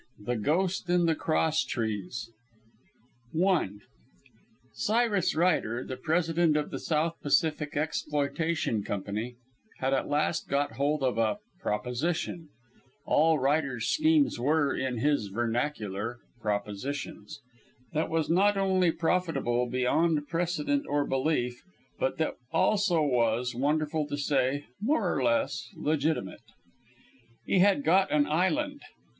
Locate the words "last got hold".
10.09-11.03